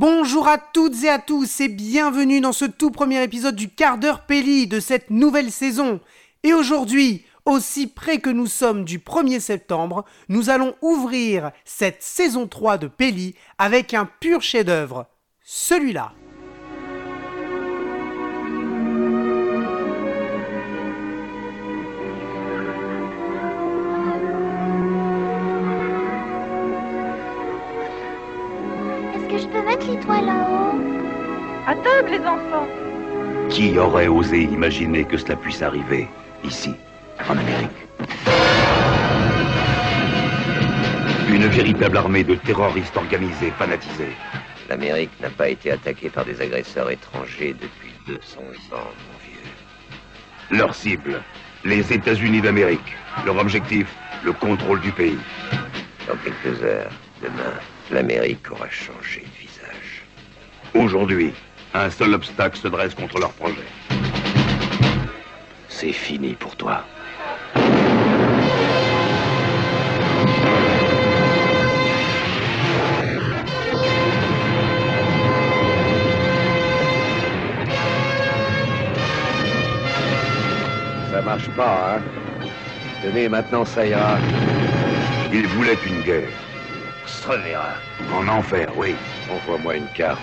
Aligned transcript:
Bonjour 0.00 0.48
à 0.48 0.56
toutes 0.56 1.04
et 1.04 1.10
à 1.10 1.18
tous 1.18 1.60
et 1.60 1.68
bienvenue 1.68 2.40
dans 2.40 2.54
ce 2.54 2.64
tout 2.64 2.90
premier 2.90 3.22
épisode 3.22 3.54
du 3.54 3.68
quart 3.68 3.98
d'heure 3.98 4.24
Pelli 4.24 4.66
de 4.66 4.80
cette 4.80 5.10
nouvelle 5.10 5.50
saison. 5.50 6.00
Et 6.42 6.54
aujourd'hui, 6.54 7.26
aussi 7.44 7.86
près 7.86 8.16
que 8.16 8.30
nous 8.30 8.46
sommes 8.46 8.86
du 8.86 8.98
1er 8.98 9.40
septembre, 9.40 10.06
nous 10.30 10.48
allons 10.48 10.74
ouvrir 10.80 11.50
cette 11.66 12.02
saison 12.02 12.48
3 12.48 12.78
de 12.78 12.86
Pelli 12.86 13.34
avec 13.58 13.92
un 13.92 14.06
pur 14.06 14.40
chef-d'œuvre. 14.40 15.04
Celui-là. 15.42 16.14
Mettre 29.80 29.92
l'étoile 29.92 30.26
là-haut 30.26 30.78
À 31.66 31.74
table, 31.74 32.10
les 32.10 32.20
enfants. 32.20 32.66
Qui 33.48 33.78
aurait 33.78 34.08
osé 34.08 34.42
imaginer 34.42 35.04
que 35.04 35.16
cela 35.16 35.36
puisse 35.36 35.62
arriver 35.62 36.08
ici, 36.44 36.74
en 37.28 37.36
Amérique? 37.36 37.70
Une 41.28 41.46
véritable 41.46 41.96
armée 41.96 42.24
de 42.24 42.34
terroristes 42.34 42.96
organisés, 42.96 43.52
fanatisés. 43.58 44.16
L'Amérique 44.68 45.10
n'a 45.20 45.30
pas 45.30 45.48
été 45.48 45.72
attaquée 45.72 46.10
par 46.10 46.24
des 46.24 46.40
agresseurs 46.40 46.90
étrangers 46.90 47.54
depuis 47.54 47.92
200 48.06 48.40
ans, 48.72 48.76
mon 48.76 49.18
vieux. 49.24 50.58
Leur 50.58 50.74
cible, 50.74 51.22
les 51.64 51.92
États-Unis 51.92 52.40
d'Amérique. 52.40 52.96
Leur 53.24 53.36
objectif, 53.38 53.86
le 54.24 54.32
contrôle 54.32 54.80
du 54.80 54.92
pays. 54.92 55.18
Dans 56.06 56.16
quelques 56.16 56.62
heures, 56.62 56.90
demain, 57.22 57.54
l'Amérique 57.90 58.50
aura 58.50 58.68
changé 58.70 59.20
de 59.20 59.40
visage. 59.40 59.49
Aujourd'hui, 60.74 61.32
un 61.74 61.90
seul 61.90 62.14
obstacle 62.14 62.56
se 62.56 62.68
dresse 62.68 62.94
contre 62.94 63.18
leur 63.18 63.32
projet. 63.32 63.56
C'est 65.68 65.92
fini 65.92 66.34
pour 66.34 66.54
toi. 66.54 66.84
Ça 81.10 81.22
marche 81.22 81.48
pas, 81.56 81.96
hein? 81.96 82.02
Tenez, 83.02 83.28
maintenant 83.28 83.64
ça 83.64 83.84
ira. 83.86 84.18
Ils 85.32 85.46
voulaient 85.48 85.78
une 85.86 86.02
guerre. 86.02 86.28
Se 87.06 87.28
reverra. 87.28 87.74
En 88.12 88.28
enfer, 88.28 88.68
oui. 88.76 88.94
Envoie-moi 89.30 89.76
une 89.76 89.88
carte. 89.94 90.20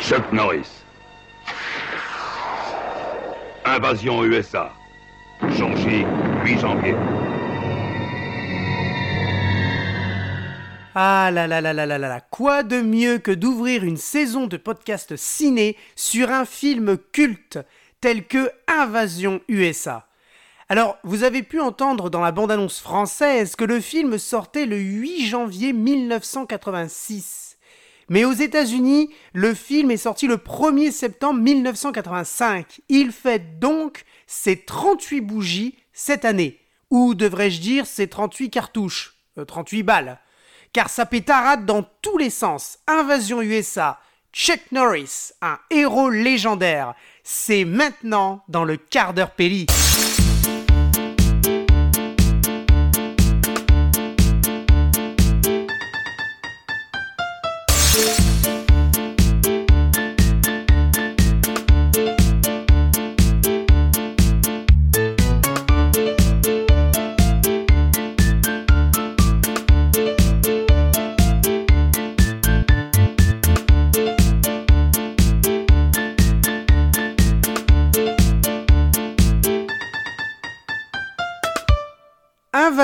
Chuck 0.00 0.32
Norris. 0.32 0.84
Invasion 3.64 4.24
USA. 4.24 4.72
Changé, 5.56 6.04
8 6.44 6.58
janvier. 6.58 6.94
Ah 10.94 11.30
là 11.32 11.46
là 11.46 11.60
là 11.60 11.72
là 11.72 11.86
là 11.86 11.98
là 11.98 12.08
là, 12.08 12.20
quoi 12.20 12.64
de 12.64 12.80
mieux 12.80 13.18
que 13.18 13.30
d'ouvrir 13.30 13.84
une 13.84 13.96
saison 13.96 14.48
de 14.48 14.56
podcast 14.56 15.14
ciné 15.14 15.76
sur 15.94 16.30
un 16.30 16.44
film 16.44 16.98
culte 17.12 17.58
tel 18.00 18.26
que 18.26 18.50
Invasion 18.66 19.40
USA. 19.48 20.09
Alors, 20.70 20.98
vous 21.02 21.24
avez 21.24 21.42
pu 21.42 21.58
entendre 21.58 22.10
dans 22.10 22.20
la 22.20 22.30
bande-annonce 22.30 22.78
française 22.78 23.56
que 23.56 23.64
le 23.64 23.80
film 23.80 24.18
sortait 24.18 24.66
le 24.66 24.76
8 24.76 25.26
janvier 25.26 25.72
1986. 25.72 27.58
Mais 28.08 28.24
aux 28.24 28.32
États-Unis, 28.32 29.10
le 29.32 29.52
film 29.54 29.90
est 29.90 29.96
sorti 29.96 30.28
le 30.28 30.36
1er 30.36 30.92
septembre 30.92 31.40
1985. 31.40 32.82
Il 32.88 33.10
fait 33.10 33.58
donc 33.58 34.04
ses 34.28 34.58
38 34.58 35.22
bougies 35.22 35.76
cette 35.92 36.24
année. 36.24 36.60
Ou 36.90 37.16
devrais-je 37.16 37.60
dire 37.60 37.84
ses 37.84 38.06
38 38.06 38.50
cartouches, 38.50 39.16
euh, 39.38 39.44
38 39.44 39.82
balles. 39.82 40.20
Car 40.72 40.88
ça 40.88 41.04
pétarade 41.04 41.66
dans 41.66 41.82
tous 42.00 42.16
les 42.16 42.30
sens. 42.30 42.78
Invasion 42.86 43.42
USA, 43.42 43.98
Chuck 44.32 44.60
Norris, 44.70 45.32
un 45.42 45.58
héros 45.70 46.10
légendaire. 46.10 46.94
C'est 47.24 47.64
maintenant 47.64 48.44
dans 48.46 48.62
le 48.62 48.76
quart 48.76 49.14
d'heure 49.14 49.32
Pelli. 49.32 49.66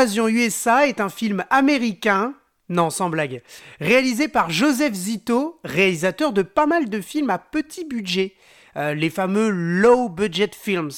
Invasion 0.07 0.29
USA 0.29 0.87
est 0.87 1.01
un 1.01 1.09
film 1.09 1.45
américain, 1.51 2.35
non 2.69 2.91
sans 2.91 3.11
blague, 3.11 3.43
réalisé 3.81 4.29
par 4.29 4.51
Joseph 4.51 4.95
Zito, 4.95 5.59
réalisateur 5.65 6.33
de 6.33 6.43
pas 6.43 6.67
mal 6.67 6.89
de 6.89 7.01
films 7.01 7.31
à 7.31 7.39
petit 7.39 7.85
budget, 7.85 8.35
euh, 8.77 8.95
les 8.95 9.11
fameux 9.11 9.49
low 9.51 10.09
budget 10.09 10.53
films, 10.55 10.93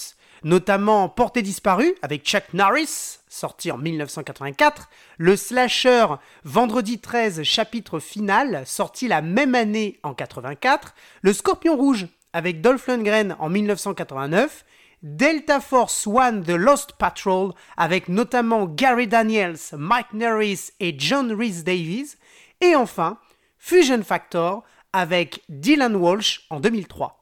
notamment 0.45 1.09
Portée 1.09 1.41
disparue 1.41 1.95
avec 2.03 2.23
Chuck 2.23 2.53
Norris, 2.53 3.21
sorti 3.31 3.71
en 3.71 3.79
1984, 3.79 4.91
le 5.17 5.37
slasher 5.37 6.05
Vendredi 6.45 6.99
13 6.99 7.43
chapitre 7.45 8.01
final, 8.01 8.63
sorti 8.67 9.09
la 9.09 9.23
même 9.23 9.55
année 9.55 10.01
en 10.03 10.13
84, 10.13 10.95
le 11.23 11.33
Scorpion 11.33 11.79
rouge 11.79 12.09
avec 12.35 12.61
Dolph 12.61 12.87
Lundgren 12.87 13.37
en 13.39 13.49
1989, 13.49 14.67
Delta 15.03 15.61
Force 15.61 16.09
One 16.09 16.43
The 16.43 16.51
Lost 16.51 16.95
Patrol 16.99 17.53
avec 17.77 18.09
notamment 18.09 18.67
Gary 18.67 19.07
Daniels, 19.07 19.59
Mike 19.73 20.13
Norris 20.13 20.73
et 20.81 20.97
John 20.99 21.33
Rhys 21.33 21.63
Davies, 21.63 22.17
et 22.61 22.75
enfin 22.75 23.19
Fusion 23.59 24.03
Factor 24.03 24.65
avec 24.93 25.45
Dylan 25.49 25.95
Walsh 25.95 26.47
en 26.51 26.59
2003. 26.59 27.19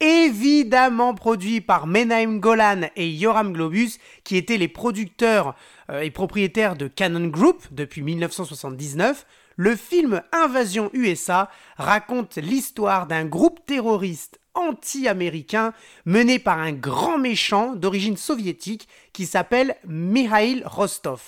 Évidemment 0.00 1.14
produit 1.14 1.60
par 1.60 1.88
Menahem 1.88 2.38
Golan 2.38 2.82
et 2.94 3.10
Yoram 3.10 3.52
Globus, 3.52 3.98
qui 4.22 4.36
étaient 4.36 4.56
les 4.56 4.68
producteurs 4.68 5.56
euh, 5.90 6.02
et 6.02 6.12
propriétaires 6.12 6.76
de 6.76 6.86
Canon 6.86 7.26
Group 7.26 7.66
depuis 7.72 8.02
1979, 8.02 9.26
le 9.56 9.74
film 9.74 10.22
Invasion 10.30 10.90
USA 10.92 11.50
raconte 11.76 12.36
l'histoire 12.36 13.08
d'un 13.08 13.24
groupe 13.24 13.66
terroriste 13.66 14.37
anti-américain 14.58 15.72
mené 16.04 16.38
par 16.38 16.58
un 16.58 16.72
grand 16.72 17.18
méchant 17.18 17.74
d'origine 17.74 18.16
soviétique 18.16 18.88
qui 19.12 19.24
s'appelle 19.24 19.76
Mikhail 19.86 20.62
Rostov, 20.66 21.22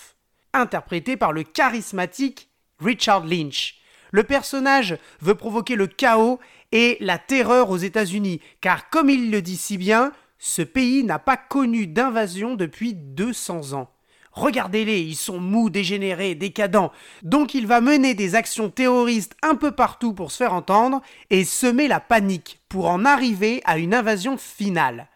interprété 0.52 1.16
par 1.16 1.32
le 1.32 1.42
charismatique 1.42 2.48
Richard 2.80 3.24
Lynch. 3.26 3.76
Le 4.12 4.24
personnage 4.24 4.98
veut 5.20 5.36
provoquer 5.36 5.76
le 5.76 5.86
chaos 5.86 6.40
et 6.72 6.96
la 7.00 7.18
terreur 7.18 7.70
aux 7.70 7.76
États-Unis, 7.76 8.40
car 8.60 8.90
comme 8.90 9.10
il 9.10 9.30
le 9.30 9.42
dit 9.42 9.56
si 9.56 9.78
bien, 9.78 10.12
ce 10.38 10.62
pays 10.62 11.04
n'a 11.04 11.18
pas 11.18 11.36
connu 11.36 11.86
d'invasion 11.86 12.56
depuis 12.56 12.94
200 12.94 13.74
ans. 13.74 13.90
Regardez-les, 14.32 15.00
ils 15.00 15.16
sont 15.16 15.40
mous, 15.40 15.70
dégénérés, 15.70 16.34
décadents. 16.34 16.92
Donc 17.22 17.54
il 17.54 17.66
va 17.66 17.80
mener 17.80 18.14
des 18.14 18.34
actions 18.34 18.70
terroristes 18.70 19.36
un 19.42 19.56
peu 19.56 19.72
partout 19.72 20.14
pour 20.14 20.30
se 20.30 20.38
faire 20.38 20.54
entendre 20.54 21.02
et 21.30 21.44
semer 21.44 21.88
la 21.88 22.00
panique 22.00 22.60
pour 22.68 22.88
en 22.88 23.04
arriver 23.04 23.60
à 23.64 23.78
une 23.78 23.94
invasion 23.94 24.36
finale. 24.36 25.09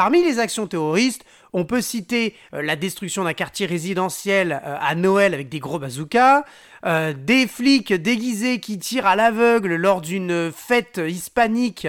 Parmi 0.00 0.22
les 0.22 0.38
actions 0.38 0.66
terroristes, 0.66 1.26
on 1.52 1.66
peut 1.66 1.82
citer 1.82 2.34
euh, 2.54 2.62
la 2.62 2.74
destruction 2.74 3.24
d'un 3.24 3.34
quartier 3.34 3.66
résidentiel 3.66 4.62
euh, 4.64 4.78
à 4.80 4.94
Noël 4.94 5.34
avec 5.34 5.50
des 5.50 5.58
gros 5.58 5.78
bazookas, 5.78 6.44
euh, 6.86 7.12
des 7.12 7.46
flics 7.46 7.92
déguisés 7.92 8.60
qui 8.60 8.78
tirent 8.78 9.04
à 9.04 9.14
l'aveugle 9.14 9.74
lors 9.74 10.00
d'une 10.00 10.50
fête 10.50 10.98
hispanique 11.06 11.86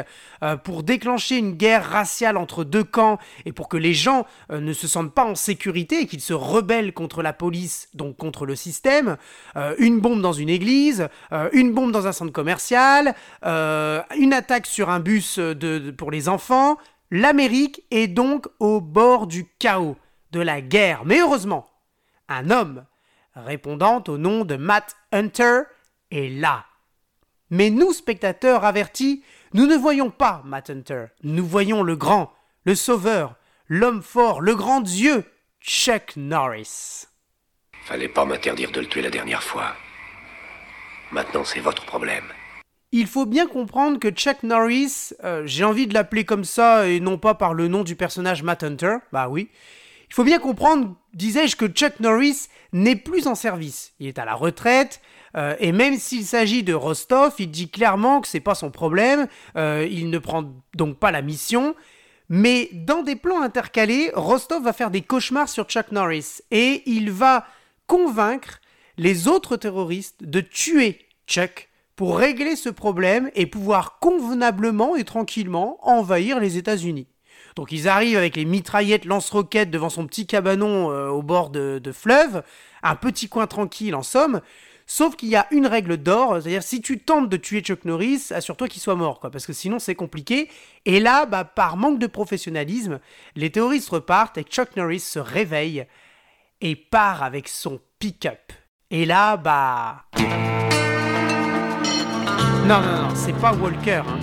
pour 0.64 0.84
déclencher 0.84 1.38
une 1.38 1.54
guerre 1.54 1.86
raciale 1.86 2.36
entre 2.36 2.66
deux 2.66 2.84
camps 2.84 3.18
et 3.46 3.54
pour 3.54 3.70
que 3.70 3.78
les 3.78 3.94
gens 3.94 4.26
ne 4.50 4.74
se 4.74 4.88
sentent 4.88 5.14
pas 5.14 5.24
en 5.24 5.36
sécurité 5.36 6.02
et 6.02 6.08
qu'ils 6.08 6.20
se 6.20 6.34
rebellent 6.34 6.94
contre 6.94 7.22
la 7.22 7.32
police, 7.32 7.88
donc 7.94 8.18
contre 8.18 8.48
le 8.48 8.56
système, 8.56 9.18
une 9.78 10.00
bombe 10.00 10.20
dans 10.20 10.34
une 10.34 10.50
église, 10.50 11.08
une 11.54 11.74
bombe 11.74 11.92
dans 11.92 12.08
un 12.08 12.12
centre 12.12 12.34
commercial, 12.34 13.14
une 13.46 14.34
attaque 14.34 14.66
sur 14.66 14.90
un 14.90 15.00
bus 15.00 15.40
pour 15.96 16.10
les 16.10 16.28
enfants. 16.28 16.80
L'Amérique 17.12 17.84
est 17.92 18.08
donc 18.08 18.48
au 18.60 18.80
bord 18.80 19.28
du 19.28 19.46
chaos, 19.60 19.98
de 20.32 20.40
la 20.40 20.62
guerre. 20.62 21.04
Mais 21.06 21.20
heureusement, 21.20 21.70
un 22.30 22.50
homme 22.50 22.86
répondant 23.36 24.02
au 24.08 24.18
nom 24.18 24.46
de 24.46 24.56
Matt 24.56 24.96
Hunter 25.12 25.64
est 26.10 26.30
là. 26.30 26.66
Mais 27.50 27.70
nous, 27.70 27.92
spectateurs 27.92 28.64
avertis, 28.64 29.24
nous 29.54 29.68
ne 29.68 29.76
voyons 29.76 30.10
pas 30.10 30.42
Matt 30.46 30.70
Hunter. 30.70 31.08
Nous 31.24 31.46
voyons 31.46 31.84
le 31.84 31.98
grand, 31.98 32.34
le 32.64 32.76
sauveur, 32.76 33.36
l'homme 33.68 34.02
fort, 34.02 34.40
le 34.40 34.56
grand 34.56 34.80
Dieu, 34.80 35.26
Chuck 35.60 36.14
Norris. 36.16 37.08
Fallait 37.84 38.08
pas 38.08 38.24
m'interdire 38.24 38.72
de 38.72 38.80
le 38.80 38.88
tuer 38.88 39.02
la 39.02 39.10
dernière 39.10 39.44
fois. 39.44 39.76
Maintenant, 41.12 41.44
c'est 41.44 41.60
votre 41.60 41.86
problème. 41.86 42.24
Il 42.94 43.08
faut 43.08 43.26
bien 43.26 43.48
comprendre 43.48 44.00
que 44.00 44.10
Chuck 44.10 44.44
Norris, 44.44 45.14
euh, 45.24 45.44
j'ai 45.46 45.64
envie 45.64 45.88
de 45.88 45.94
l'appeler 45.94 46.26
comme 46.26 46.44
ça 46.44 46.90
et 46.90 47.00
non 47.00 47.18
pas 47.18 47.36
par 47.36 47.54
le 47.54 47.70
nom 47.70 47.84
du 47.84 47.96
personnage 47.96 48.44
Matt 48.44 48.64
Hunter, 48.64 48.98
bah 49.14 49.30
oui. 49.30 49.50
Il 50.10 50.14
faut 50.14 50.26
bien 50.26 50.40
comprendre, 50.40 50.94
disais-je, 51.14 51.56
que 51.56 51.68
Chuck 51.68 52.02
Norris 52.02 52.50
n'est 52.74 52.98
plus 52.98 53.28
en 53.28 53.36
service. 53.36 53.94
Il 54.02 54.08
est 54.08 54.20
à 54.20 54.26
la 54.26 54.36
retraite, 54.36 55.00
euh, 55.38 55.56
et 55.60 55.72
même 55.72 55.98
s'il 55.98 56.26
s'agit 56.26 56.64
de 56.64 56.74
Rostov, 56.74 57.34
il 57.40 57.50
dit 57.50 57.70
clairement 57.70 58.20
que 58.20 58.28
c'est 58.28 58.42
pas 58.42 58.56
son 58.56 58.72
problème, 58.72 59.28
euh, 59.56 59.88
il 59.90 60.10
ne 60.10 60.18
prend 60.18 60.52
donc 60.76 60.98
pas 60.98 61.12
la 61.12 61.22
mission. 61.22 61.76
Mais 62.28 62.70
dans 62.74 63.04
des 63.04 63.16
plans 63.16 63.42
intercalés, 63.42 64.12
Rostov 64.14 64.64
va 64.64 64.74
faire 64.74 64.92
des 64.92 65.02
cauchemars 65.02 65.48
sur 65.48 65.64
Chuck 65.64 65.94
Norris 65.94 66.42
et 66.52 66.84
il 66.86 67.10
va 67.10 67.46
convaincre 67.88 68.60
les 68.98 69.30
autres 69.30 69.56
terroristes 69.56 70.24
de 70.24 70.42
tuer 70.42 71.00
Chuck 71.26 71.70
pour 72.02 72.18
régler 72.18 72.56
ce 72.56 72.70
problème 72.70 73.30
et 73.36 73.46
pouvoir 73.46 74.00
convenablement 74.00 74.96
et 74.96 75.04
tranquillement 75.04 75.78
envahir 75.88 76.40
les 76.40 76.58
États-Unis. 76.58 77.06
Donc 77.56 77.72
ils 77.72 77.88
arrivent 77.88 78.18
avec 78.18 78.36
les 78.36 78.46
mitraillettes 78.46 79.06
lance-roquettes 79.06 79.70
devant 79.70 79.92
son 79.92 80.08
petit 80.08 80.26
cabanon 80.26 80.90
euh, 80.90 81.10
au 81.10 81.22
bord 81.22 81.52
de, 81.52 81.80
fleuve, 81.94 82.42
un 82.82 82.96
petit 82.96 83.30
coin 83.30 83.46
tranquille 83.46 83.94
en 83.94 84.02
somme, 84.02 84.42
Sauf 84.88 85.16
qu'il 85.16 85.30
y 85.30 85.36
a 85.36 85.46
une 85.52 85.68
règle 85.68 85.98
d'or, 85.98 86.42
c'est-à-dire 86.42 86.64
si 86.64 86.82
tu 86.82 86.98
tentes 86.98 87.30
de 87.30 87.38
tuer 87.38 87.62
Chuck 87.62 87.86
Norris, 87.86 88.32
assure-toi 88.32 88.68
qu'il 88.68 88.82
soit 88.82 88.96
mort, 88.96 89.20
quoi, 89.20 89.30
parce 89.30 89.46
que 89.46 89.54
sinon 89.54 89.78
c'est 89.78 89.94
compliqué. 89.94 90.50
Et 90.86 91.00
là, 91.00 91.28
bah, 91.28 91.46
par 91.46 91.78
manque 91.78 92.00
de 92.00 92.08
professionnalisme, 92.08 93.00
les 93.36 93.52
terroristes 93.52 93.90
repartent 93.90 94.40
et 94.40 94.44
Chuck 94.44 94.76
Norris 94.76 95.02
se 95.02 95.20
réveille 95.20 95.86
et 96.62 96.76
part 96.76 97.22
avec 97.22 97.48
son 97.48 97.80
pick-up. 98.00 98.52
Et 98.90 99.06
là, 99.06 99.38
bah... 99.38 100.04
Non, 102.72 102.80
non, 102.80 103.02
non, 103.10 103.16
c'est 103.16 103.36
pas 103.36 103.54
Walker. 103.54 104.02
Hein. 104.08 104.20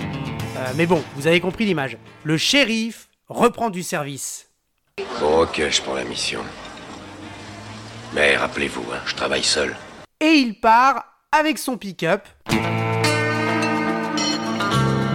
Euh, 0.57 0.73
mais 0.75 0.87
bon, 0.87 1.03
vous 1.15 1.27
avez 1.27 1.39
compris 1.39 1.65
l'image. 1.65 1.99
Le 2.23 2.35
shérif 2.35 3.07
reprend 3.27 3.69
du 3.69 3.83
service. 3.83 4.49
Bon, 5.19 5.43
ok, 5.43 5.61
je 5.69 5.81
prends 5.83 5.93
la 5.93 6.03
mission. 6.03 6.41
Mais 8.15 8.35
rappelez-vous, 8.35 8.85
hein, 8.91 9.01
je 9.05 9.13
travaille 9.13 9.43
seul 9.43 9.75
et 10.19 10.33
il 10.33 10.59
part 10.59 11.05
avec 11.31 11.57
son 11.57 11.77
pick-up. 11.77 12.27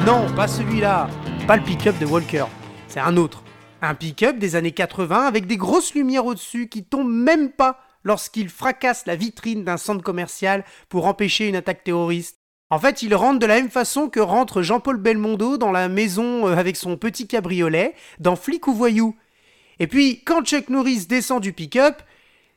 Non, 0.07 0.33
pas 0.35 0.49
celui-là, 0.49 1.09
pas 1.47 1.57
le 1.57 1.63
pick-up 1.63 1.99
de 1.99 2.07
Walker, 2.07 2.45
c'est 2.89 3.01
un 3.01 3.17
autre. 3.17 3.43
Un 3.83 3.95
pick-up 3.95 4.39
des 4.39 4.57
années 4.57 4.73
80 4.73 5.27
avec 5.27 5.47
des 5.47 5.57
grosses 5.57 5.95
lumières 5.95 6.25
au-dessus 6.25 6.69
qui 6.69 6.85
tombent 6.85 7.13
même 7.13 7.51
pas 7.51 7.81
lorsqu'il 8.03 8.49
fracasse 8.49 9.07
la 9.07 9.17
vitrine 9.17 9.65
d'un 9.65 9.77
centre 9.77 10.03
commercial 10.03 10.65
pour 10.89 11.07
empêcher 11.07 11.49
une 11.49 11.57
attaque 11.57 11.85
terroriste. 11.85 12.44
En 12.75 12.81
fait, 12.81 13.03
il 13.03 13.15
rentre 13.15 13.38
de 13.38 13.47
la 13.47 13.55
même 13.55 13.71
façon 13.71 14.09
que 14.09 14.19
rentre 14.19 14.61
Jean-Paul 14.61 14.97
Belmondo 14.97 15.59
dans 15.59 15.71
la 15.71 15.88
maison 15.88 16.49
euh, 16.49 16.56
avec 16.56 16.75
son 16.75 16.97
petit 16.97 17.29
cabriolet 17.29 17.94
dans 18.19 18.35
Flic 18.35 18.67
ou 18.67 18.75
Voyou. 18.75 19.15
Et 19.79 19.87
puis, 19.87 20.25
quand 20.25 20.44
Chuck 20.44 20.69
Norris 20.71 21.06
descend 21.06 21.41
du 21.41 21.53
pick-up, 21.53 22.03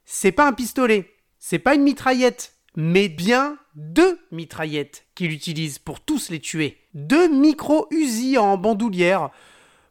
c'est 0.05 0.31
pas 0.31 0.47
un 0.47 0.53
pistolet, 0.53 1.13
c'est 1.37 1.59
pas 1.59 1.75
une 1.75 1.83
mitraillette, 1.83 2.55
mais 2.75 3.09
bien 3.09 3.59
deux 3.75 4.17
mitraillettes 4.31 5.05
qu'il 5.13 5.31
utilise 5.31 5.77
pour 5.77 5.99
tous 5.99 6.31
les 6.31 6.39
tuer. 6.39 6.79
Deux 6.95 7.29
micro-Uzi 7.29 8.39
en 8.39 8.57
bandoulière. 8.57 9.29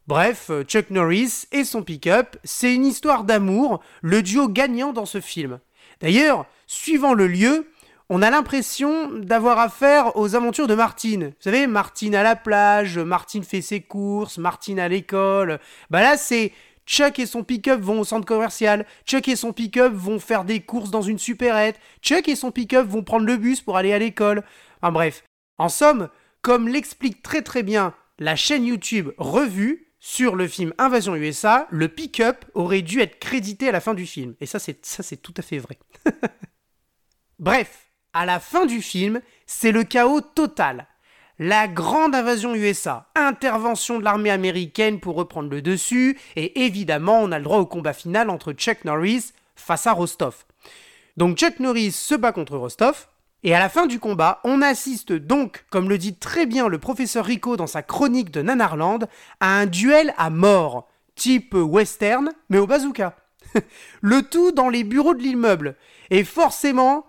Bref, 0.07 0.51
Chuck 0.63 0.89
Norris 0.89 1.45
et 1.53 1.63
son 1.63 1.83
pick-up, 1.83 2.35
c'est 2.43 2.75
une 2.75 2.85
histoire 2.85 3.23
d'amour, 3.23 3.79
le 4.01 4.21
duo 4.21 4.49
gagnant 4.49 4.91
dans 4.91 5.05
ce 5.05 5.21
film. 5.21 5.61
D'ailleurs, 6.01 6.47
suivant 6.67 7.13
le 7.13 7.27
lieu, 7.27 7.71
on 8.09 8.21
a 8.21 8.29
l'impression 8.29 9.09
d'avoir 9.11 9.59
affaire 9.59 10.15
aux 10.15 10.35
aventures 10.35 10.67
de 10.67 10.75
Martine. 10.75 11.25
Vous 11.25 11.43
savez, 11.43 11.67
Martine 11.67 12.15
à 12.15 12.23
la 12.23 12.35
plage, 12.35 12.97
Martine 12.97 13.43
fait 13.43 13.61
ses 13.61 13.81
courses, 13.81 14.37
Martine 14.37 14.79
à 14.79 14.87
l'école. 14.87 15.59
Bah 15.89 16.01
là, 16.01 16.17
c'est 16.17 16.53
Chuck 16.85 17.19
et 17.19 17.25
son 17.25 17.43
pick-up 17.43 17.81
vont 17.81 17.99
au 17.99 18.05
centre 18.05 18.25
commercial. 18.25 18.85
Chuck 19.05 19.27
et 19.27 19.35
son 19.35 19.51
pick-up 19.51 19.91
vont 19.93 20.19
faire 20.19 20.45
des 20.45 20.61
courses 20.61 20.89
dans 20.89 21.01
une 21.01 21.19
supérette. 21.19 21.79
Chuck 22.01 22.27
et 22.29 22.35
son 22.35 22.51
pick-up 22.51 22.87
vont 22.87 23.03
prendre 23.03 23.25
le 23.25 23.35
bus 23.35 23.61
pour 23.61 23.75
aller 23.75 23.91
à 23.91 23.99
l'école. 23.99 24.43
Enfin 24.81 24.93
bref. 24.93 25.23
En 25.57 25.69
somme, 25.69 26.09
comme 26.41 26.69
l'explique 26.69 27.21
très 27.21 27.41
très 27.41 27.61
bien 27.61 27.93
la 28.19 28.35
chaîne 28.35 28.65
YouTube 28.65 29.11
Revue 29.17 29.87
sur 29.99 30.35
le 30.35 30.47
film 30.47 30.73
Invasion 30.77 31.15
USA, 31.15 31.67
le 31.69 31.89
pick-up 31.89 32.45
aurait 32.53 32.81
dû 32.81 33.01
être 33.01 33.19
crédité 33.19 33.67
à 33.67 33.71
la 33.71 33.81
fin 33.81 33.93
du 33.93 34.05
film. 34.05 34.35
Et 34.39 34.45
ça, 34.45 34.59
c'est, 34.59 35.21
tout 35.21 35.33
à 35.37 35.41
fait 35.41 35.57
vrai. 35.57 35.77
bref, 37.39 37.86
à 38.17 38.25
la 38.25 38.39
fin 38.39 38.65
du 38.65 38.81
film, 38.81 39.21
c'est 39.45 39.71
le 39.71 39.83
chaos 39.83 40.21
total 40.21 40.87
la 41.39 41.67
grande 41.67 42.15
invasion 42.15 42.55
USA, 42.55 43.05
intervention 43.13 43.99
de 43.99 44.03
l'armée 44.03 44.31
américaine 44.31 44.99
pour 44.99 45.15
reprendre 45.15 45.51
le 45.51 45.61
dessus, 45.61 46.19
et 46.35 46.65
évidemment 46.65 47.19
on 47.21 47.31
a 47.31 47.37
le 47.37 47.43
droit 47.43 47.59
au 47.59 47.67
combat 47.67 47.93
final 47.93 48.31
entre 48.31 48.53
Chuck 48.53 48.85
Norris 48.85 49.33
face 49.55 49.85
à 49.85 49.91
Rostov. 49.91 50.45
Donc 51.15 51.37
Chuck 51.37 51.59
Norris 51.59 51.91
se 51.91 52.15
bat 52.15 52.31
contre 52.31 52.57
Rostov, 52.57 53.05
et 53.43 53.53
à 53.53 53.59
la 53.59 53.69
fin 53.69 53.85
du 53.85 53.99
combat, 53.99 54.41
on 54.43 54.63
assiste 54.63 55.13
donc, 55.13 55.65
comme 55.69 55.89
le 55.89 55.99
dit 55.99 56.15
très 56.15 56.47
bien 56.47 56.67
le 56.67 56.79
professeur 56.79 57.25
Rico 57.25 57.55
dans 57.55 57.67
sa 57.67 57.83
chronique 57.83 58.31
de 58.31 58.41
Nanarland, 58.41 59.07
à 59.39 59.59
un 59.59 59.67
duel 59.67 60.15
à 60.17 60.31
mort, 60.31 60.87
type 61.13 61.53
western, 61.53 62.31
mais 62.49 62.57
au 62.57 62.65
bazooka. 62.65 63.15
le 64.01 64.23
tout 64.23 64.51
dans 64.51 64.69
les 64.69 64.83
bureaux 64.83 65.13
de 65.13 65.21
l'immeuble. 65.21 65.75
Et 66.09 66.23
forcément, 66.23 67.05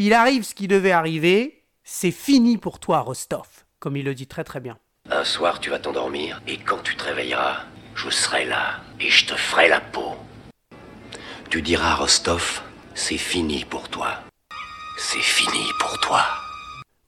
il 0.00 0.14
arrive 0.14 0.44
ce 0.44 0.54
qui 0.54 0.66
devait 0.66 0.92
arriver, 0.92 1.62
c'est 1.84 2.10
fini 2.10 2.56
pour 2.56 2.80
toi, 2.80 3.00
Rostov, 3.00 3.46
comme 3.80 3.98
il 3.98 4.06
le 4.06 4.14
dit 4.14 4.26
très 4.26 4.44
très 4.44 4.58
bien. 4.58 4.78
Un 5.10 5.24
soir, 5.24 5.60
tu 5.60 5.68
vas 5.68 5.78
t'endormir, 5.78 6.40
et 6.48 6.56
quand 6.56 6.82
tu 6.82 6.96
te 6.96 7.04
réveilleras, 7.04 7.64
je 7.94 8.08
serai 8.08 8.46
là, 8.46 8.80
et 8.98 9.10
je 9.10 9.26
te 9.26 9.34
ferai 9.34 9.68
la 9.68 9.80
peau. 9.80 10.14
Tu 11.50 11.60
diras, 11.60 11.96
Rostov, 11.96 12.62
c'est 12.94 13.18
fini 13.18 13.66
pour 13.66 13.90
toi. 13.90 14.22
C'est 14.96 15.20
fini 15.20 15.66
pour 15.78 16.00
toi. 16.00 16.24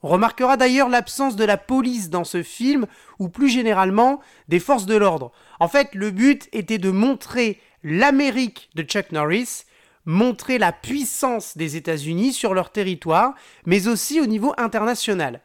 On 0.03 0.09
remarquera 0.09 0.59
d'ailleurs 0.59 0.91
l'absence 0.91 1.35
de 1.35 1.47
la 1.47 1.57
police 1.57 2.11
dans 2.11 2.25
ce 2.25 2.43
film, 2.43 2.87
ou 3.19 3.31
plus 3.31 3.49
généralement 3.49 4.21
des 4.49 4.61
forces 4.61 4.85
de 4.85 4.97
l'ordre. 4.97 5.33
En 5.61 5.69
fait, 5.69 5.95
le 5.95 6.11
but 6.11 6.47
était 6.53 6.77
de 6.77 6.91
montrer 6.91 7.59
l'Amérique 7.83 8.69
de 8.75 8.83
Chuck 8.83 9.13
Norris 9.13 9.65
montrer 10.05 10.59
la 10.59 10.73
puissance 10.73 11.57
des 11.57 11.77
États-Unis 11.77 12.33
sur 12.33 12.55
leur 12.55 12.71
territoire, 12.71 13.35
mais 13.67 13.89
aussi 13.89 14.21
au 14.21 14.27
niveau 14.27 14.53
international. 14.59 15.41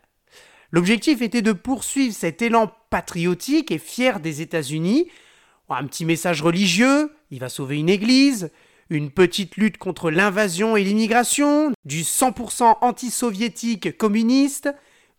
L'objectif 0.72 1.22
était 1.22 1.42
de 1.42 1.54
poursuivre 1.54 2.14
cet 2.14 2.42
élan 2.42 2.72
patriotique 2.90 3.72
et 3.72 3.78
fier 3.78 4.20
des 4.20 4.42
États-Unis. 4.42 5.10
Un 5.70 5.86
petit 5.86 6.06
message 6.06 6.42
religieux, 6.42 7.12
il 7.32 7.40
va 7.40 7.50
sauver 7.50 7.78
une 7.78 7.90
église, 7.90 8.52
une 8.90 9.12
petite 9.12 9.58
lutte 9.58 9.78
contre 9.78 10.12
l'invasion 10.12 10.76
et 10.78 10.84
l'immigration, 10.84 11.72
du 11.86 12.02
100% 12.02 12.78
anti-soviétique 12.82 13.98
communiste. 13.98 14.70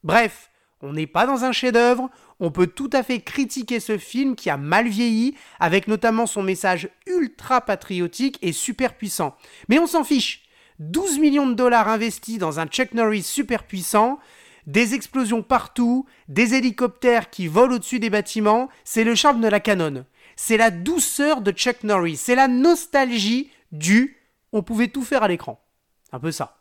Bref, 0.04 0.50
on 0.80 0.92
n'est 0.92 1.06
pas 1.06 1.26
dans 1.26 1.44
un 1.44 1.52
chef-d'œuvre, 1.52 2.08
on 2.40 2.50
peut 2.50 2.68
tout 2.68 2.90
à 2.92 3.02
fait 3.02 3.20
critiquer 3.20 3.80
ce 3.80 3.98
film 3.98 4.36
qui 4.36 4.48
a 4.48 4.56
mal 4.56 4.88
vieilli, 4.88 5.34
avec 5.58 5.88
notamment 5.88 6.26
son 6.26 6.42
message 6.42 6.88
ultra 7.18 7.60
patriotique 7.60 8.38
et 8.42 8.52
super 8.52 8.96
puissant. 8.96 9.36
Mais 9.68 9.78
on 9.78 9.86
s'en 9.86 10.04
fiche 10.04 10.44
12 10.78 11.18
millions 11.18 11.46
de 11.46 11.54
dollars 11.54 11.88
investis 11.88 12.38
dans 12.38 12.60
un 12.60 12.66
Chuck 12.66 12.92
Norris 12.94 13.22
super 13.22 13.64
puissant, 13.64 14.18
des 14.66 14.94
explosions 14.94 15.42
partout, 15.42 16.06
des 16.28 16.54
hélicoptères 16.54 17.30
qui 17.30 17.48
volent 17.48 17.76
au-dessus 17.76 18.00
des 18.00 18.10
bâtiments, 18.10 18.68
c'est 18.84 19.04
le 19.04 19.14
charme 19.14 19.40
de 19.40 19.48
la 19.48 19.60
canon. 19.60 20.04
C'est 20.36 20.56
la 20.56 20.70
douceur 20.70 21.40
de 21.40 21.50
Chuck 21.50 21.82
Norris, 21.82 22.16
c'est 22.16 22.34
la 22.34 22.48
nostalgie 22.48 23.50
du 23.72 24.16
on 24.52 24.62
pouvait 24.62 24.88
tout 24.88 25.02
faire 25.02 25.22
à 25.22 25.28
l'écran. 25.28 25.60
Un 26.12 26.20
peu 26.20 26.30
ça. 26.30 26.58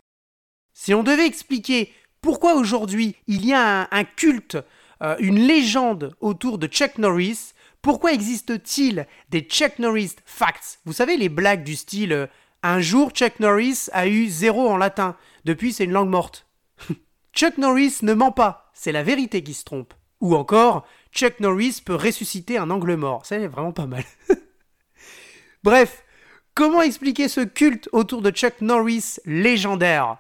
Si 0.74 0.94
on 0.94 1.04
devait 1.04 1.26
expliquer 1.26 1.94
pourquoi 2.22 2.56
aujourd'hui 2.56 3.16
il 3.28 3.46
y 3.46 3.54
a 3.54 3.88
un 3.92 4.04
culte 4.04 4.58
euh, 5.04 5.16
une 5.20 5.40
légende 5.40 6.16
autour 6.22 6.58
de 6.58 6.68
Chuck 6.68 6.98
Norris. 6.98 7.54
Pourquoi 7.88 8.12
existe-t-il 8.12 9.08
des 9.29 9.39
Chuck 9.39 9.79
Norris 9.79 10.17
facts? 10.25 10.82
Vous 10.84 10.91
savez, 10.91 11.15
les 11.15 11.29
blagues 11.29 11.63
du 11.63 11.77
style 11.77 12.12
euh, 12.12 12.27
Un 12.62 12.82
jour, 12.82 13.12
Chuck 13.12 13.39
Norris 13.39 13.88
a 13.94 14.10
eu 14.10 14.27
zéro 14.27 14.67
en 14.67 14.75
latin. 14.75 15.15
Depuis, 15.46 15.72
c'est 15.72 15.86
une 15.86 15.94
langue 15.94 16.10
morte. 16.10 16.50
Chuck 17.34 17.58
Norris 17.58 18.00
ne 18.01 18.13
ment 18.13 18.34
pas. 18.34 18.72
C'est 18.74 18.91
la 18.91 19.03
vérité 19.03 19.41
qui 19.41 19.53
se 19.53 19.63
trompe. 19.63 19.94
Ou 20.20 20.36
encore, 20.36 20.86
Chuck 21.13 21.39
Norris 21.39 21.82
peut 21.82 21.96
ressusciter 21.96 22.58
un 22.58 22.72
angle 22.72 22.96
mort. 22.96 23.25
C'est 23.25 23.48
vraiment 23.48 23.72
pas 23.72 23.88
mal. 23.88 24.03
Bref, 25.63 26.03
comment 26.56 26.82
expliquer 26.82 27.29
ce 27.29 27.39
culte 27.39 27.88
autour 27.94 28.22
de 28.22 28.32
Chuck 28.32 28.60
Norris 28.60 29.22
légendaire? 29.24 30.17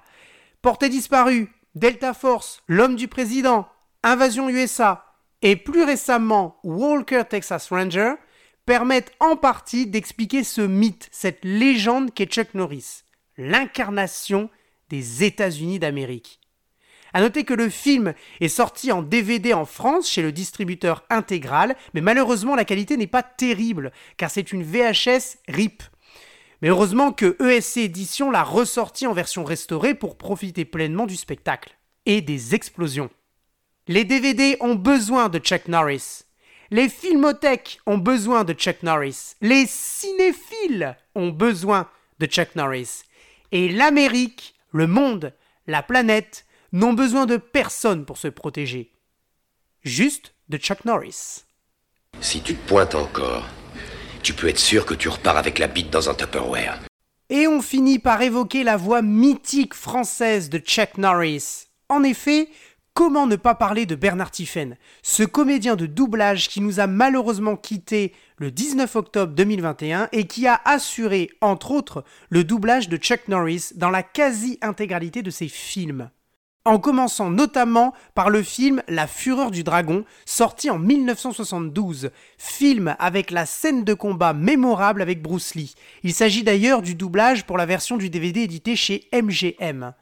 Porté 0.61 0.87
disparu, 0.87 1.53
Delta 1.75 2.13
Force, 2.13 2.63
L'homme 2.69 2.95
du 2.95 3.09
président, 3.09 3.67
Invasion 4.03 4.47
USA 4.47 5.06
et 5.41 5.55
plus 5.55 5.83
récemment 5.83 6.59
Walker 6.63 7.23
Texas 7.29 7.69
Ranger 7.69 8.13
permettent 8.65 9.13
en 9.19 9.37
partie 9.37 9.87
d'expliquer 9.87 10.43
ce 10.43 10.61
mythe, 10.61 11.07
cette 11.11 11.43
légende 11.43 12.13
qu'est 12.13 12.25
Chuck 12.25 12.53
Norris, 12.53 13.03
l'incarnation 13.37 14.49
des 14.89 15.23
États-Unis 15.23 15.79
d'Amérique. 15.79 16.39
À 17.13 17.21
noter 17.21 17.45
que 17.45 17.53
le 17.53 17.69
film 17.69 18.13
est 18.41 18.49
sorti 18.49 18.91
en 18.91 19.01
DVD 19.01 19.53
en 19.53 19.65
France 19.65 20.09
chez 20.09 20.21
le 20.21 20.31
distributeur 20.31 21.05
intégral, 21.09 21.75
mais 21.93 22.01
malheureusement 22.01 22.55
la 22.55 22.65
qualité 22.65 22.97
n'est 22.97 23.07
pas 23.07 23.23
terrible, 23.23 23.91
car 24.17 24.29
c'est 24.29 24.51
une 24.51 24.63
VHS 24.63 25.37
RIP. 25.47 25.83
Mais 26.61 26.69
heureusement 26.69 27.11
que 27.13 27.37
ESC 27.41 27.77
Édition 27.77 28.31
l'a 28.31 28.43
ressorti 28.43 29.07
en 29.07 29.13
version 29.13 29.43
restaurée 29.43 29.93
pour 29.93 30.17
profiter 30.17 30.65
pleinement 30.65 31.05
du 31.05 31.15
spectacle 31.15 31.77
et 32.05 32.21
des 32.21 32.55
explosions. 32.55 33.09
Les 33.89 34.03
DVD 34.03 34.57
ont 34.59 34.75
besoin 34.75 35.29
de 35.29 35.39
Chuck 35.39 35.69
Norris. 35.69 36.23
Les 36.71 36.89
filmothèques 36.89 37.79
ont 37.85 37.97
besoin 37.97 38.43
de 38.43 38.51
Chuck 38.51 38.83
Norris. 38.83 39.35
Les 39.39 39.65
cinéphiles 39.65 40.97
ont 41.15 41.29
besoin 41.29 41.87
de 42.19 42.25
Chuck 42.25 42.53
Norris. 42.55 43.03
Et 43.53 43.69
l'Amérique, 43.69 44.55
le 44.73 44.87
monde, 44.87 45.33
la 45.67 45.83
planète 45.83 46.45
n'ont 46.73 46.91
besoin 46.91 47.25
de 47.25 47.37
personne 47.37 48.03
pour 48.03 48.17
se 48.17 48.27
protéger. 48.27 48.91
Juste 49.83 50.33
de 50.49 50.57
Chuck 50.57 50.83
Norris. 50.83 51.45
Si 52.19 52.41
tu 52.41 52.55
te 52.55 52.67
pointes 52.67 52.95
encore, 52.95 53.45
tu 54.21 54.33
peux 54.33 54.49
être 54.49 54.59
sûr 54.59 54.85
que 54.85 54.95
tu 54.95 55.07
repars 55.07 55.37
avec 55.37 55.59
la 55.59 55.67
bite 55.67 55.91
dans 55.91 56.09
un 56.09 56.13
Tupperware. 56.13 56.81
Et 57.29 57.47
on 57.47 57.61
finit 57.61 57.99
par 57.99 58.21
évoquer 58.21 58.63
la 58.63 58.75
voix 58.75 59.01
mythique 59.01 59.73
française 59.73 60.49
de 60.49 60.57
Chuck 60.57 60.97
Norris. 60.97 61.67
En 61.87 62.03
effet, 62.03 62.49
comment 62.97 63.27
ne 63.27 63.35
pas 63.35 63.53
parler 63.53 63.85
de 63.85 63.93
Bernard 63.93 64.31
Tiffen, 64.31 64.75
ce 65.03 65.21
comédien 65.21 65.75
de 65.75 65.85
doublage 65.85 66.49
qui 66.49 66.61
nous 66.61 66.79
a 66.79 66.87
malheureusement 66.87 67.55
quitté 67.55 68.11
le 68.37 68.49
19 68.49 68.95
octobre 68.95 69.33
2021 69.33 70.09
et 70.13 70.25
qui 70.25 70.47
a 70.47 70.59
assuré, 70.65 71.29
entre 71.39 71.69
autres, 71.69 72.03
le 72.29 72.43
doublage 72.43 72.89
de 72.89 72.97
Chuck 72.97 73.27
Norris 73.27 73.69
dans 73.75 73.91
la 73.91 74.01
quasi-intégralité 74.01 75.21
de 75.21 75.29
ses 75.29 75.47
films 75.47 76.09
en 76.65 76.79
commençant 76.79 77.29
notamment 77.29 77.93
par 78.13 78.29
le 78.29 78.43
film 78.43 78.81
La 78.89 79.07
Fureur 79.07 79.51
du 79.51 79.63
Dragon, 79.63 80.03
sorti 80.25 80.69
en 80.69 80.79
1972, 80.79 82.09
film 82.37 82.95
avec 82.99 83.31
la 83.31 83.45
scène 83.45 83.85
de 83.85 83.93
combat 83.93 84.33
mémorable 84.33 85.01
avec 85.01 85.21
Bruce 85.21 85.55
Lee. 85.55 85.75
Il 86.03 86.13
s'agit 86.13 86.43
d'ailleurs 86.43 86.81
du 86.81 86.93
doublage 86.93 87.45
pour 87.45 87.57
la 87.57 87.65
version 87.65 87.95
du 87.95 88.09
DVD 88.09 88.41
édité 88.41 88.75
chez 88.75 89.07
MGM. 89.13 89.93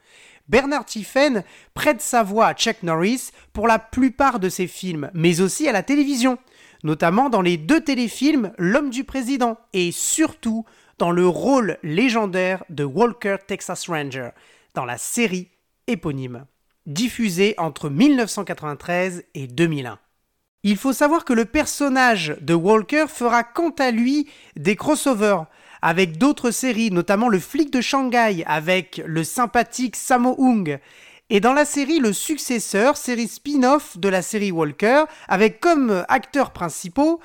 Bernard 0.48 0.86
Tiffen 0.86 1.44
prête 1.74 2.02
sa 2.02 2.24
voix 2.24 2.48
à 2.48 2.54
Chuck 2.54 2.84
Norris 2.84 3.32
pour 3.54 3.68
la 3.68 3.80
plupart 3.80 4.40
de 4.40 4.50
ses 4.50 4.68
films, 4.68 5.10
mais 5.14 5.42
aussi 5.42 5.68
à 5.68 5.72
la 5.72 5.84
télévision, 5.84 6.38
notamment 6.84 7.30
dans 7.30 7.42
les 7.42 7.58
deux 7.58 7.82
téléfilms 7.82 8.52
L'homme 8.58 8.90
du 8.90 9.04
président 9.04 9.58
et 9.74 9.92
surtout 9.92 10.66
dans 10.98 11.12
le 11.12 11.28
rôle 11.28 11.78
légendaire 11.84 12.64
de 12.70 12.84
Walker 12.84 13.38
Texas 13.48 13.88
Ranger 13.88 14.30
dans 14.74 14.86
la 14.86 14.98
série 14.98 15.50
éponyme 15.88 16.46
diffusé 16.86 17.56
entre 17.58 17.90
1993 17.90 19.24
et 19.34 19.48
2001. 19.48 20.00
Il 20.64 20.78
faut 20.78 20.94
savoir 20.94 21.26
que 21.26 21.34
le 21.34 21.46
personnage 21.46 22.38
de 22.42 22.54
Walker 22.54 23.06
fera 23.08 23.44
quant 23.44 23.74
à 23.78 23.92
lui 23.92 24.28
des 24.56 24.76
crossovers 24.76 25.46
avec 25.86 26.18
d'autres 26.18 26.50
séries, 26.50 26.90
notamment 26.90 27.30
Le 27.30 27.38
flic 27.38 27.72
de 27.72 27.80
Shanghai 27.80 28.44
avec 28.48 29.04
le 29.06 29.24
sympathique 29.24 29.96
Sammo 29.96 30.36
Hung, 30.40 30.80
et 31.30 31.40
dans 31.40 31.54
la 31.54 31.64
série 31.64 32.00
Le 32.00 32.12
Successeur, 32.12 32.98
série 32.98 33.28
spin-off 33.28 33.96
de 34.00 34.10
la 34.10 34.24
série 34.24 34.52
Walker, 34.52 35.04
avec 35.28 35.60
comme 35.60 36.04
acteurs 36.08 36.54
principaux 36.54 37.20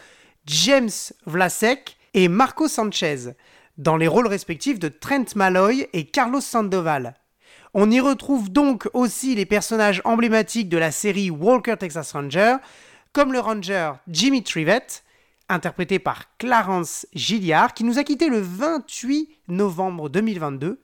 James 0.45 0.91
Vlasek 1.25 1.97
et 2.13 2.29
Marco 2.29 2.69
Sanchez, 2.69 3.31
dans 3.79 3.97
les 3.97 4.09
rôles 4.09 4.27
respectifs 4.27 4.79
de 4.79 4.89
Trent 4.89 5.25
Malloy 5.37 5.89
et 5.95 6.05
Carlos 6.05 6.43
Sandoval. 6.43 7.15
On 7.73 7.91
y 7.91 7.99
retrouve 7.99 8.51
donc 8.53 8.91
aussi 8.93 9.35
les 9.35 9.47
personnages 9.47 10.03
emblématiques 10.05 10.69
de 10.69 10.77
la 10.77 10.91
série 10.91 11.31
Walker 11.31 11.77
Texas 11.79 12.13
Ranger, 12.13 12.57
comme 13.15 13.33
le 13.33 13.41
ranger 13.41 13.93
Jimmy 14.07 14.43
Trivett, 14.43 15.03
interprété 15.51 15.99
par 15.99 16.37
Clarence 16.39 17.07
Gilliard, 17.13 17.75
qui 17.75 17.85
nous 17.85 17.99
a 17.99 18.05
quitté 18.05 18.29
le 18.29 18.41
28 18.41 19.29
novembre 19.49 20.09
2022, 20.09 20.83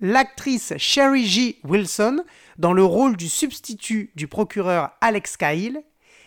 l'actrice 0.00 0.74
Sherry 0.76 1.26
G. 1.26 1.58
Wilson, 1.64 2.24
dans 2.58 2.72
le 2.72 2.84
rôle 2.84 3.16
du 3.16 3.28
substitut 3.28 4.10
du 4.14 4.28
procureur 4.28 4.90
Alex 5.00 5.36
Kyle, 5.36 5.82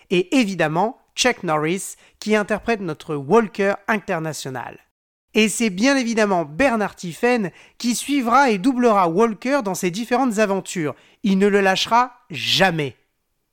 et 0.10 0.38
évidemment 0.38 0.98
Chuck 1.16 1.44
Norris, 1.44 1.96
qui 2.20 2.36
interprète 2.36 2.82
notre 2.82 3.16
Walker 3.16 3.74
international. 3.88 4.80
Et 5.36 5.50
c'est 5.50 5.72
bien 5.72 5.98
évidemment 5.98 6.46
Bernard 6.46 6.96
Tiffen 6.96 7.52
qui 7.80 7.96
suivra 7.96 8.52
et 8.52 8.60
doublera 8.60 9.10
Walker 9.10 9.62
dans 9.64 9.74
ses 9.74 9.90
différentes 9.90 10.38
aventures. 10.38 10.96
Il 11.24 11.40
ne 11.40 11.48
le 11.48 11.62
lâchera 11.62 12.14
jamais. 12.30 12.96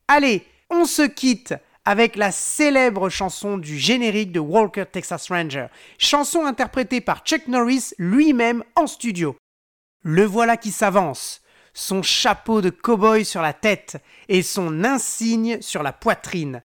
Allez, 0.08 0.44
on 0.68 0.84
se 0.84 1.02
quitte 1.02 1.54
avec 1.84 2.16
la 2.16 2.30
célèbre 2.30 3.08
chanson 3.08 3.58
du 3.58 3.78
générique 3.78 4.32
de 4.32 4.40
Walker 4.40 4.84
Texas 4.90 5.28
Ranger, 5.28 5.66
chanson 5.98 6.44
interprétée 6.44 7.00
par 7.00 7.20
Chuck 7.20 7.48
Norris 7.48 7.94
lui-même 7.98 8.62
en 8.76 8.86
studio. 8.86 9.36
Le 10.02 10.24
voilà 10.24 10.56
qui 10.56 10.70
s'avance, 10.70 11.42
son 11.74 12.02
chapeau 12.02 12.60
de 12.60 12.70
cow-boy 12.70 13.24
sur 13.24 13.42
la 13.42 13.52
tête 13.52 13.96
et 14.28 14.42
son 14.42 14.84
insigne 14.84 15.60
sur 15.60 15.82
la 15.82 15.92
poitrine. 15.92 16.62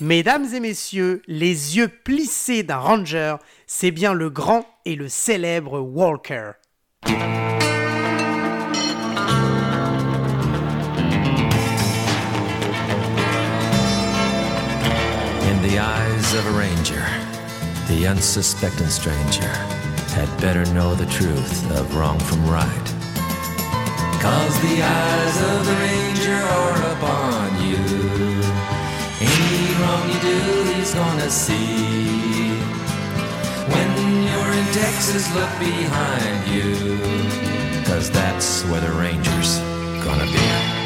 Mesdames 0.00 0.46
et 0.54 0.60
messieurs, 0.60 1.22
les 1.26 1.76
yeux 1.76 1.88
plissés 1.88 2.62
d'un 2.62 2.78
ranger, 2.78 3.34
c'est 3.66 3.90
bien 3.90 4.14
le 4.14 4.30
grand 4.30 4.64
et 4.84 4.94
le 4.94 5.08
célèbre 5.08 5.80
Walker. 5.80 6.52
Of 16.38 16.46
a 16.46 16.58
ranger, 16.58 17.04
the 17.88 18.06
unsuspecting 18.06 18.86
stranger 18.86 19.48
had 20.14 20.28
better 20.40 20.64
know 20.72 20.94
the 20.94 21.06
truth 21.06 21.68
of 21.72 21.96
wrong 21.96 22.18
from 22.20 22.48
right. 22.48 22.88
Cause 24.22 24.54
the 24.60 24.80
eyes 24.80 25.36
of 25.50 25.66
the 25.66 25.72
ranger 25.72 26.36
are 26.36 26.92
upon 26.92 27.48
you. 27.66 27.82
Any 29.18 29.74
wrong 29.80 30.08
you 30.12 30.20
do, 30.20 30.74
he's 30.74 30.94
gonna 30.94 31.28
see. 31.28 32.54
When 33.74 33.90
you're 34.22 34.52
in 34.52 34.66
Texas, 34.72 35.34
look 35.34 35.50
behind 35.58 36.46
you. 36.54 36.98
Cause 37.84 38.10
that's 38.12 38.64
where 38.66 38.80
the 38.80 38.92
ranger's 38.92 39.58
gonna 40.04 40.26
be. 40.26 40.77